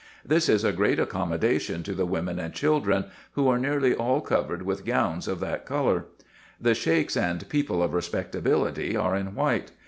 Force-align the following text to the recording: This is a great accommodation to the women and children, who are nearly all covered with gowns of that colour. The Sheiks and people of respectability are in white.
This 0.25 0.49
is 0.49 0.63
a 0.63 0.71
great 0.71 0.99
accommodation 0.99 1.83
to 1.83 1.93
the 1.93 2.07
women 2.07 2.39
and 2.39 2.55
children, 2.55 3.05
who 3.33 3.47
are 3.49 3.59
nearly 3.59 3.93
all 3.93 4.19
covered 4.19 4.63
with 4.63 4.83
gowns 4.83 5.27
of 5.27 5.39
that 5.41 5.63
colour. 5.63 6.05
The 6.59 6.73
Sheiks 6.73 7.15
and 7.15 7.47
people 7.49 7.83
of 7.83 7.93
respectability 7.93 8.95
are 8.97 9.15
in 9.15 9.35
white. 9.35 9.69